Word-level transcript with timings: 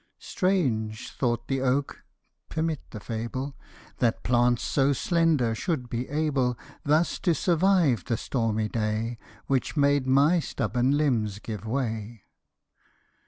"Strange!" 0.17 1.11
thought 1.15 1.47
the 1.47 1.61
oak, 1.61 2.01
(permit 2.49 2.81
the 2.89 2.99
fable,)" 2.99 3.55
That 3.99 4.23
plants 4.23 4.63
so 4.63 4.93
slender 4.93 5.53
should 5.53 5.91
be 5.91 6.09
able 6.09 6.55
B 6.55 6.59
2 6.85 6.89
Thus 6.89 7.19
to 7.19 7.35
survive 7.35 8.05
the 8.05 8.17
stormy 8.17 8.67
day, 8.67 9.19
Which 9.45 9.77
made 9.77 10.07
my 10.07 10.39
stubborn 10.39 10.97
limbs 10.97 11.37
give 11.37 11.67
way." 11.67 12.23